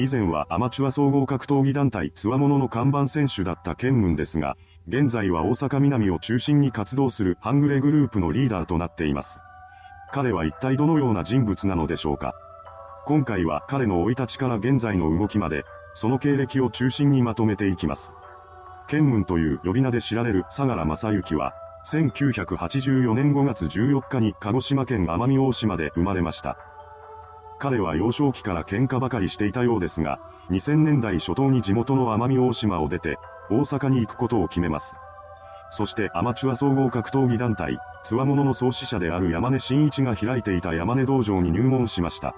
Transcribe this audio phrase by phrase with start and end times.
[0.00, 9.40] 以前はアマチュア総合格闘技団体つわものの看板選手だったケンムンですが、現在は大阪南を中心に活動するハングレグループのリーダーとなっています。
[10.12, 12.32] 彼は一体どのような人物なのでしょうか
[13.06, 15.64] 今回は彼の生い立ちから現在の動きまで、
[15.94, 18.14] その経歴を中心にまとめていきます。
[18.86, 21.54] ケンムンという呼び名で知られる相良正幸は、
[21.86, 26.56] 1984年5月14日に鹿児島県奄美大島で生まれました。
[27.58, 30.20] 彼は幼少期から喧嘩ばかりしていたようですが、
[30.50, 33.18] 2000年代初頭に地元の奄美大島を出て、
[33.50, 34.96] 大阪に行くことを決めます。
[35.70, 42.34] そしてアマチュア総合格闘技団体、つわものの創始者である山根真一が開いていた山根道場に入門しました。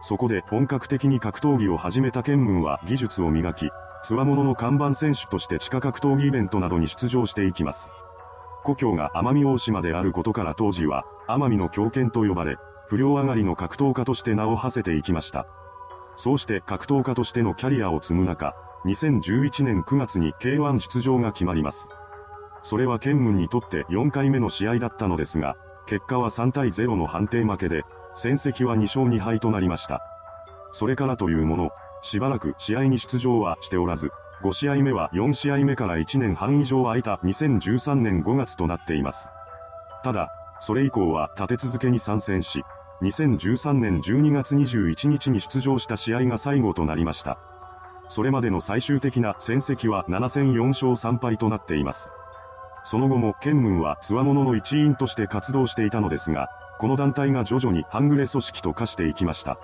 [0.00, 3.70] そこで本格的に格闘技を始めたケンムンは技術を磨き、
[4.02, 7.88] つわものの看板選手として地下格闘技イベントなどに出場していきます。
[8.62, 12.56] 故郷が奄美大島であることから当時は、奄美の狂犬と呼ばれ、
[12.88, 15.46] 不良上がりの格闘家として名を馳せていきました。
[16.16, 21.88] そうして格闘家としてのキャリアを積む中、2011年9月に K1 出場が決まります。
[22.62, 30.00] それはケンムンにとって4回目の試合だったのですが、結果は3対0の判定負けで、戦績は2勝2敗となりました。
[30.72, 31.70] それからというもの、
[32.02, 34.10] しばらく試合に出場はしておらず、
[34.42, 39.28] 5試合目は4試合目から1年半以上空いた2013年5月となっています。
[40.02, 40.30] ただ、
[40.60, 42.64] それ以降は立て続けに参戦し、
[43.02, 47.38] 2013年12月21日に出場した試合が最後となりました。
[48.08, 52.10] それまでの最終的な戦績は7戦4勝3敗となっています。
[52.84, 59.58] その後もケンムンは強者の一員として活動していたのですが、この団体が徐々に半グレ組織と化していきました。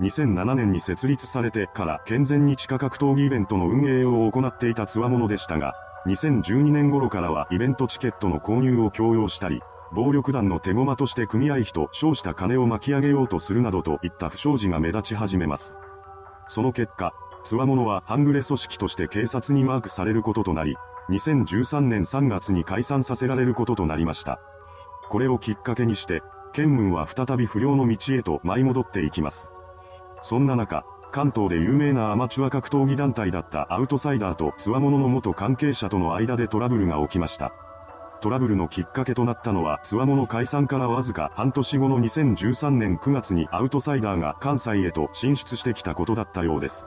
[0.00, 5.74] 2007年に設立されてから健全に地下格闘技イベントの運営を行っていた強者でしたが、
[6.06, 9.60] 2012年頃からはイベントチケットの購入を強要したり、
[9.94, 15.76] 暴力団の手駒として組合費と称した金を巻き上げようとするなどといった不祥事が目立ち始めます。
[16.48, 17.14] その結果、
[17.44, 20.74] 強者は半グレ組織として警察にマークされることとなり、
[21.10, 24.40] 2013年3月に解散させられることとなりました。
[25.08, 26.22] これをきっかけにして、
[26.52, 29.48] ケンムンは再び不良の道へと舞い戻っていきます。
[30.22, 37.54] そんな中、関東で有名なアマチュア格闘技団体だったアウトサイダーと強者の元関係者との間でトラブルが起きました。
[38.24, 46.86] トラブルのきっかけとなったのは強者解散からわずか半年後の2013年9月にアウトサイダーが関西へと進出してきたことだったようです。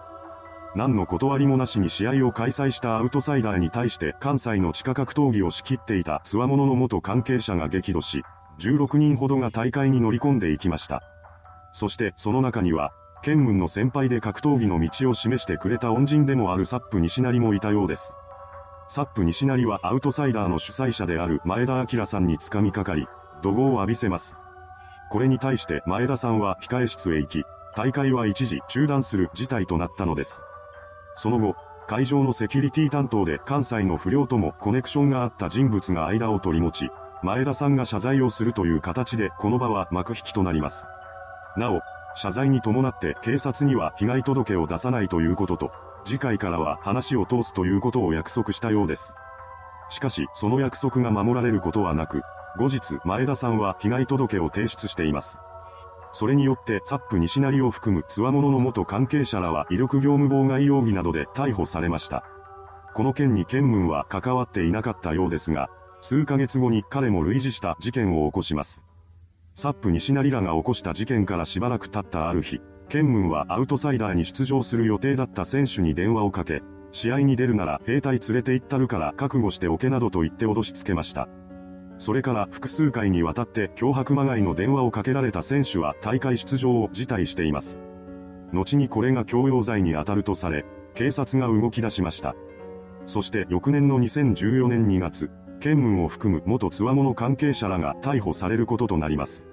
[0.75, 8.23] 何の断りもなしに試合を開催したアウトサイダーに対して関西の地下格闘技を仕切っていた強者のの元関係者が激怒し、
[8.57, 11.03] 16人ほどが大会に乗り込んでいきました。
[11.71, 18.15] そしてその中には、剣門の先輩で格闘技の道を示してくれた恩人でもあるサップ西成もいたようです。
[18.89, 23.07] サップ西成はアウトサイダーの主催者である前田明さんに掴みかかり、
[23.41, 24.39] 怒号を浴びせます。
[25.09, 27.43] これに対して前田さんは控え室へ行き、
[27.75, 30.41] 大会は一時中断する事態となったのです。
[31.15, 31.55] その後、
[31.85, 36.89] 会場のセキュリティ担当で関西の不良ともコネクションがあった人物が間を取り持ち、
[37.23, 40.85] 前田さんが謝罪をするという形でこの場は幕引きとなります。
[41.57, 41.81] なお、
[42.15, 45.71] 謝罪に伴って警察には被害届を出さないということと、
[46.05, 49.13] 次回からは話を通すということを約束したようです。
[49.89, 52.21] しかし、その約束が守られることはなく、
[52.57, 55.39] 後日、前田さんは被害届を提出しています。
[56.11, 62.23] それによって、サップ西成を含む強者の元関係者らは威力業務妨害容疑などで逮捕されました。
[62.93, 65.69] この件に県門は関わっていなかったようですが、
[66.01, 68.83] 数ヶ月後に彼も類似した事件を起こします。
[69.55, 76.61] サップ西成らが起こした事件からしばらく経ったある日、ケンムンはアウトサイダーに出場する予定だった選手に電話をかけ、
[76.93, 81.27] 試合に出るなら兵隊連れて行ったるから覚悟しておけなどと言って脅しつけました。
[81.97, 87.81] それから複数回にわたって脅迫まがいの電話をかけられた選手は大会出場を辞退しています。
[88.53, 92.35] 後にこれが強要罪に当たるとされ、警察が動き出しました。
[93.05, 99.46] そして翌年の2014年2月、ケンムンを含む元強者関係者らが逮捕されることとなります。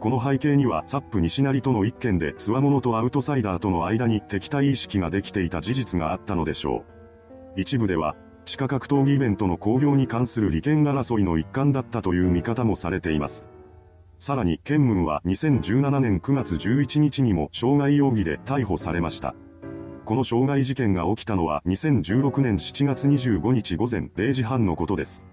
[0.00, 6.84] この背景にはサップ西成との一件で強者とアウトサイダーとの間に敵対意識ができていた事実があったのでしょ
[7.56, 7.60] う。
[7.60, 8.14] 一部では、
[8.44, 13.46] 地下格闘技イベントの興行に関する利権争いの一環だったという見方もされています。
[14.20, 19.34] さらに、ケンムンは2017年9月11日にも傷害容疑で逮捕されました。
[20.04, 25.26] この傷害事件が起きたのは2016年7月25日午前0時半のことです。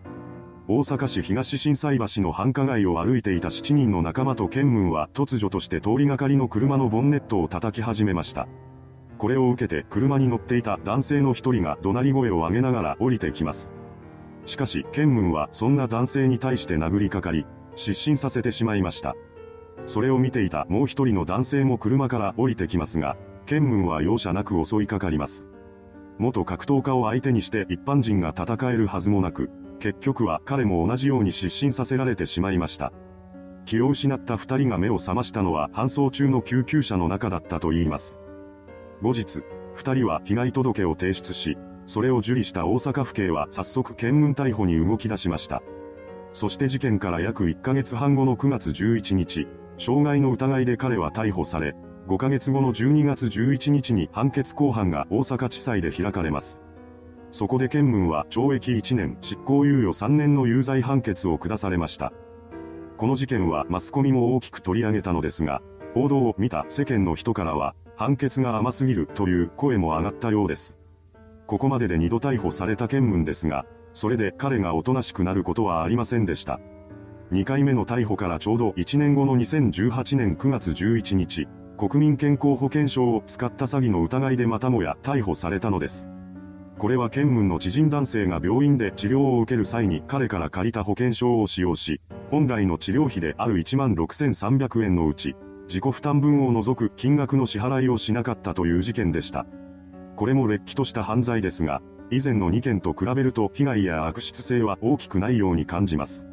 [0.68, 8.48] 大阪市東心斎橋の繁華街を歩いていた7人の仲間とケンムンは突如として通りがかりの車のボンネットを叩き始めました。
[9.20, 13.76] これを受けて車に乗っていた男性の一人が怒鳴り声を上げながら降りてきます。
[14.48, 17.46] しかし、ケンムンはそんな男性に対して殴りかかり、
[17.76, 19.16] 失神させてしまいました。
[19.86, 25.48] それを見ていたもう一人の男性も車から降りてきますが、ケンムンは容赦なく襲いかかります。
[26.18, 32.94] 元格闘家を相手にして一般人が戦えるはずもなく、結局は彼も同じように失神させられてしまいました。
[33.66, 38.20] 気を失った二人が目を覚ましたのは搬送中の救急車の中だったと言います。
[39.02, 39.42] 後日、
[39.74, 45.62] 二人は被害届を提出し、それを受理した大阪府警は早速検問逮捕に動き出しました。
[46.32, 49.48] そして事件から約1ヶ月半後の9月11日、
[49.78, 51.76] 傷害の疑いで彼は逮捕され、
[52.08, 56.62] 5ヶ月後の12月11日に判決公判が大阪地裁で開かれます。
[57.32, 62.14] そこで検問は懲役1年執行猶予3年の有罪判決を下されました。
[62.96, 65.62] この事件はマスコミも大きく取り上げたのですが、
[65.96, 70.78] 報道を見た世間の人からは、判決が甘すぎるという声も上がったようです。
[71.48, 76.60] ここまでで2度逮捕された検問ですが、それで彼がおとなしくなることはありませんでした。
[77.32, 81.48] 2回目の逮捕からちょうど1年後の2018年9月11日、
[81.78, 86.10] 国民健康保険証を使った詐欺の疑いでまたもや逮捕されたのです。
[86.78, 92.00] これは検問の知人男性が病院で治療を受ける際に彼から借りた保険証を使用し、
[92.32, 95.36] 本来の治療費である16,300円のうち、
[95.68, 99.46] 自己負担分を除く金額の支払いをしなかったという事件でした。
[100.16, 106.26] これも劣気とした犯罪ですが、以前の2件と比べると被害や悪質性は大きくないように感じます。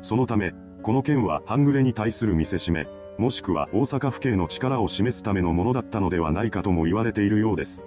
[0.00, 2.86] そのため、この件は半グレに対する見せしめ、
[3.20, 7.84] もしくは大阪府警の力を示すためのものだったのではないかとも言われているようです。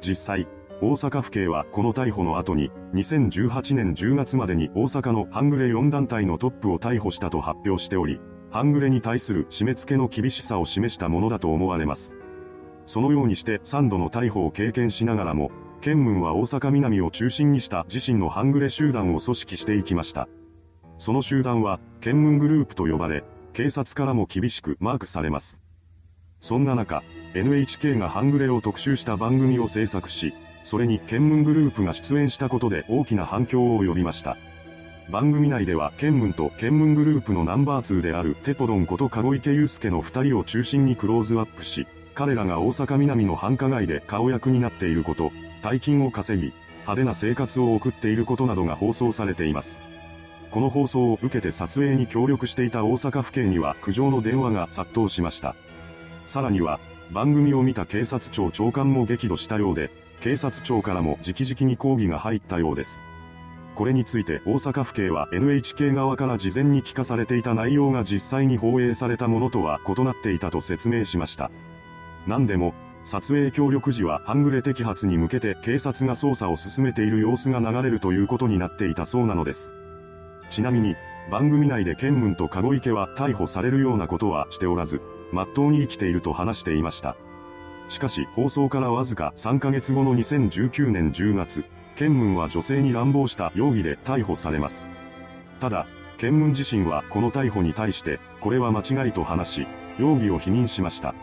[0.00, 0.48] 実際、
[0.80, 12.14] 大阪府警はこの逮捕の後に、2018年10月までに大阪の半グレ4団体のトップを逮捕したと発表しており、半グレに対する締め付けの厳しさを示したものだと思われます。
[12.86, 15.50] そのようにして3度の逮捕を経験しながらも、
[15.82, 20.26] ケンムンは大阪南を中心にした自身の半グレ集団を組織していきました。
[20.96, 25.60] その集団は、ケンムングループと呼ばれ、警察からも厳しくマークされます。
[26.40, 27.02] そんな中、
[27.34, 34.36] NHK が半グレを特集した番組を制作し、それにケンムングループが出演したことで大きな反響を呼びました。
[35.10, 49.78] 番組内ではケンムンとケンムングループのナンバー2であるテポドンこと籠池祐介の二人を中心にクローズアップし、彼らが大阪南の繁華街で顔役になっていること、大金を稼ぎ、派手な生活を送っていることなどが放送されています。
[50.50, 55.54] この放送を受けて撮影に協力していた大阪府警には苦情の電話が殺到しました。
[56.26, 56.80] さらには、
[57.10, 59.90] 番組を見た警察庁長官も激怒したようで、
[60.20, 63.00] 警察庁からも直々に抗議が入ったようです。
[63.74, 71.50] これについて大阪府警は NHK 側から事前に聞かされていた内容が実際に放映されたものとは異なっていたと説明しました。
[72.26, 72.74] 何でも、
[73.04, 79.72] 撮影協力時は半グレ摘発に向けて警察が捜査を進めている様子が流れるということになっていたそうなのです。
[80.50, 80.96] ちなみに、
[81.30, 85.02] 番組内でケンムンと籠池は逮捕されるようなことはしておらず、
[85.32, 87.16] 真っ当に生きていると話していました。
[87.88, 91.64] しかし放送からわずか3ヶ月後の2019年10月、
[91.96, 94.86] ケンムンは女性に乱暴した容疑で逮捕されます。
[95.60, 95.86] ただ、
[96.16, 99.66] ケンムン自身はこの逮捕に対して、これは間違いと話し、
[99.98, 101.14] 容疑を否認しました。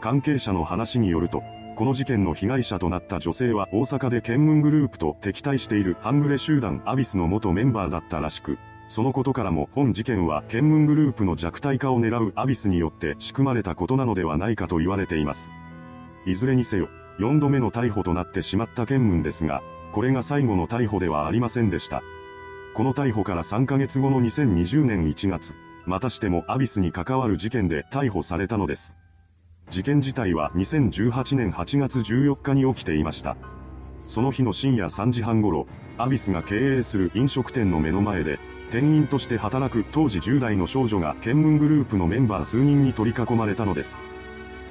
[0.00, 1.42] 関係者の話によると、
[1.74, 8.58] この事件の被害者となった女性は大阪でケンムングループと敵対しているハングレ集団アビスの元メンバーだったらしく、
[8.88, 15.50] そのことからも本事件はケンムングループの弱体化を狙うアビスによって仕組まれたことなのではないかと言われています。
[16.26, 19.62] いずれにせよ、4度目の逮捕となってしまったケンムンですが、
[19.92, 22.02] これが最後の逮捕ではありませんでした。
[22.74, 25.54] この逮捕から3ヶ月後の2020年1月、
[25.86, 28.94] またしてもアビスに関わる事件で逮捕されたのです。
[29.70, 33.36] 事件自体は2018年8月14日に起きていました。
[34.06, 35.66] その日の深夜3時半頃、
[35.96, 38.38] アビスが経営する飲食店の目の前で、
[38.70, 43.98] 店員として働く当時10代の少女がケンムングループのメンバー数人に取り囲まれたのです。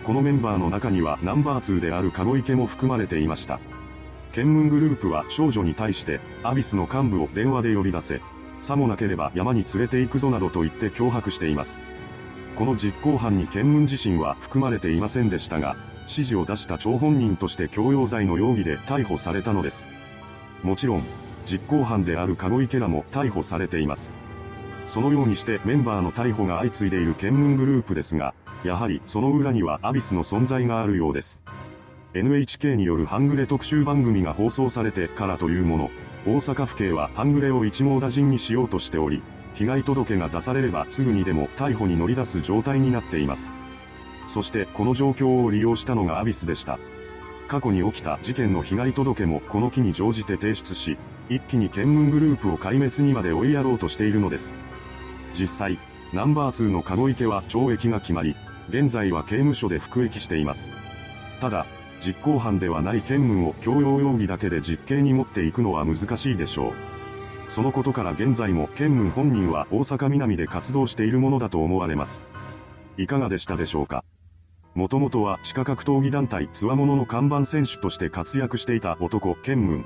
[0.03, 3.59] このメンバーの中にはナンバー2である籠池も含まれていました。
[4.33, 8.21] ケンムングループは少女に対して、アビスの幹部を電話で呼び出せ、
[8.59, 11.79] さもなければ山に連れて行くぞなどと言って脅迫しています。
[12.61, 19.87] この実行犯に検問自身は含まれていませんでしたが、指示を出した張本人として強要罪の容疑で逮捕されたのです。
[20.61, 21.03] もちろん、
[21.43, 24.13] 実行犯である籠池らも逮捕されています。
[24.85, 31.41] そのようにしてメンバーの逮捕が相次いでいる検問グループですが、やはりその裏にはアビスの存在があるようです。
[32.13, 35.91] NHK によるハングレ特集番組が放送されてからというもの、
[36.27, 43.51] 大阪府警はハングレを一網打尽にしようとしており、被害届が出されればすぐにでも逮捕に乗り出す状態になっています。
[44.27, 46.79] そしてこの状況を利用したのがアビスでした。
[47.47, 50.97] 過去に起きた事件の被害届もこの機に乗じて提出し、
[51.29, 54.55] 一気に検問グループを壊滅にまで追いやろうとしているのです。
[55.33, 55.79] 実際、
[56.13, 58.35] ナンバー2の籠池は懲役が決まり、
[58.69, 60.69] 現在は刑務所で服役しています。
[61.41, 61.65] ただ、
[61.99, 66.90] 実行犯ではない兼務を強要容疑だけで実刑に持っていくのは難しいでしょう。
[67.51, 72.23] そのことから現在も兼務本人は大阪南で活動しているものだと思われます。
[72.95, 74.05] いかがでしたでしょうか？
[74.73, 79.83] もともとは地下格闘技団体つわものの看板選手として活躍していた男、兼務。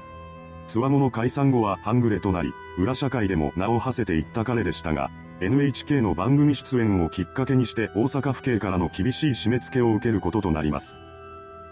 [0.67, 5.09] つわもの解散後は半グレとなり、裏社会でも名を馳せていった彼でしたが、
[5.41, 10.97] NHK の番組出演をきっかけにして大阪府警からの厳しい締め付けを受けることとなります。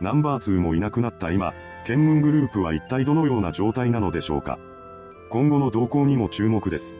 [0.01, 1.53] ナンバー2もいなくなった今、
[1.85, 4.57] ケンムングループは一体どのような状態なのでしょうか？
[5.33, 6.95] 今後の動向にも注目です。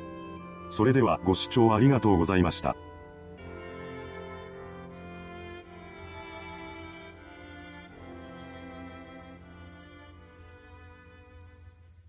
[0.72, 2.76] それではご視聴ありがとうございました。